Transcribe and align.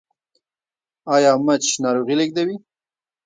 ایا 1.13 1.31
مچ 1.45 1.63
ناروغي 1.83 2.15
لیږدوي؟ 2.19 2.55